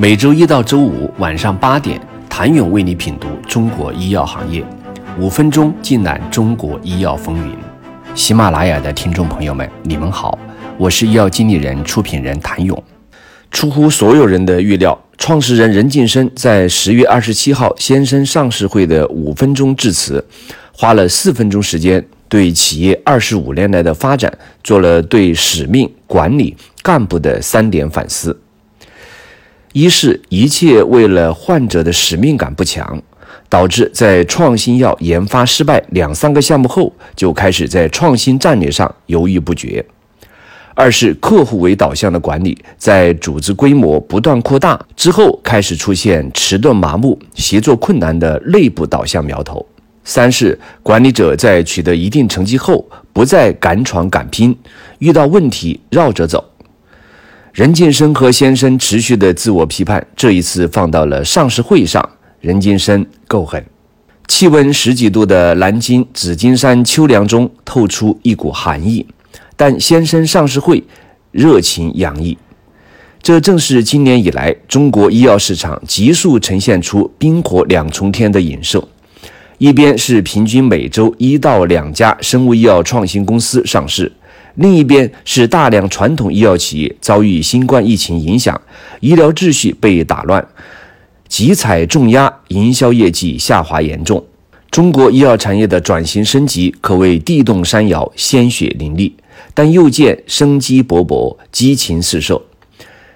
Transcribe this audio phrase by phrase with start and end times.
[0.00, 2.00] 每周一到周五晚上八点，
[2.30, 4.64] 谭勇为你品读中国医药行业，
[5.18, 7.52] 五分钟尽览中国医药风云。
[8.14, 10.38] 喜马拉雅的听众朋友们，你们好，
[10.76, 12.80] 我是医药经理人、出品人谭勇。
[13.50, 20.24] 出乎所有人的预料，创始人任晋生在十月二十七号先生上市会的五分钟致辞，
[20.70, 28.38] 花了四分钟时间，对企业二十五年来的发展做了对使命、管理、干部的三点反思。
[29.78, 33.00] 一是一切为了患者的使命感不强，
[33.48, 39.80] 导致在创新药研发失败两三个项目后，就开始在创新战略上犹豫不决；
[40.74, 49.64] 二是客户为导向的管理，在组织规模不断扩大之后，开始出现迟钝麻木、协作困难的内部导向苗头；
[50.02, 54.58] 三是管理者在取得一定成绩后，不再敢闯敢拼，
[54.98, 56.44] 遇到问题绕着走。
[57.58, 62.08] 任晋生和先生持续的自我批判，这一次放到了上市会上。
[62.40, 63.66] 任晋生够狠，
[64.28, 69.04] 气温十几度的南京紫金山秋凉中透出一股寒意，
[69.56, 70.84] 但先生上市会
[71.32, 72.38] 热情洋溢。
[73.20, 78.86] 这正是今年以来中国医药市场急速呈现出冰火两重天的影射：
[79.58, 84.12] 一边是平均每周一到两家生物医药创新公司上市。
[84.58, 88.60] 另一边是大量传统医药企业遭遇新冠疫情影响，
[88.98, 90.44] 医疗秩序被打乱，
[91.28, 94.24] 集采重压，营销业绩下滑严重。
[94.68, 99.12] 中国医药产业的转型升级可谓地动山摇，鲜血淋漓，
[99.54, 102.42] 但又见生机勃勃，激情四射。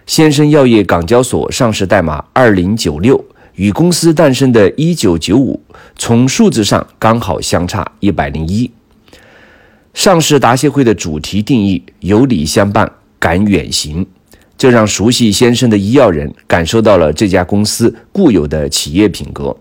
[0.07, 3.25] 先生药业港交所上市代码二零九六，
[3.57, 5.61] 与公司诞生的一九九五，
[5.97, 8.71] 从数字上刚好相差一百零一。
[9.95, 14.05] 上市答谢会的主题定义“有礼相伴，敢远行”，
[14.57, 19.55] 这让熟悉先生的医药人感受到了这家公司固有的企业品格。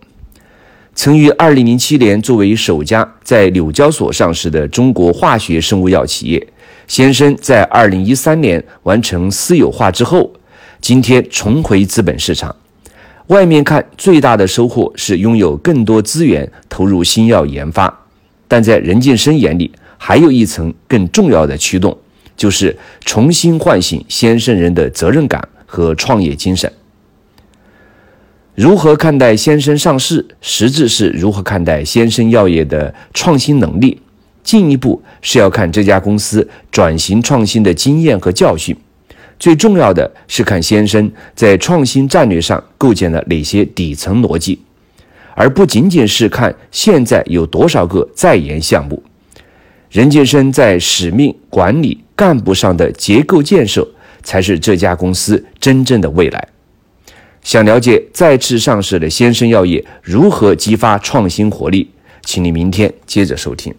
[0.95, 6.47] 曾于2007年作为首家在纽交所上市的中国化学生物药企业，
[6.87, 10.31] 先生在2013年完成私有化之后，
[10.79, 12.55] 今天重回资本市场。
[13.27, 18.05] 外面看最大的收获是拥有更多资源投入新药研发，
[18.47, 19.71] 但在任晋生眼里，
[20.03, 21.95] 还有一层更重要的驱动，
[22.35, 22.75] 就是
[23.05, 26.73] 重新唤醒先生人的责任感和创业精神。
[28.55, 34.01] 如何看待先生上市，实质是如何看待先生药业的创新能力。
[34.43, 38.75] 进一步是要看这家公司转型创新的经验和教训。
[39.37, 44.59] 最重要的是看先生在创新战略上构建了哪些底层逻辑，
[45.35, 49.03] 而不仅仅是看现在有多少个在研项目。
[49.91, 53.85] 任晋生在使命管理干部上的结构建设，
[54.23, 56.47] 才是这家公司真正的未来。
[57.43, 61.89] 想了解再次上市的先生药业如何激发创新活力，
[62.23, 63.73] 请你明天接着收听。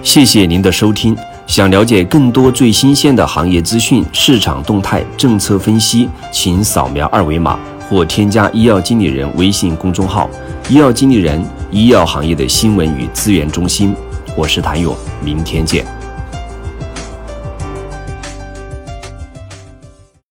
[0.00, 1.16] 谢谢您的收听。
[1.48, 7.58] 想了解更多最新鲜的行业资讯、市场动态、政策分析，请扫描二维码
[7.88, 10.30] 或添加医药经理人微信公众号
[10.70, 11.42] “医药经理人”——
[11.72, 13.92] 医药行业的新闻与资源中心。
[14.38, 15.84] 我是谭勇，明天见。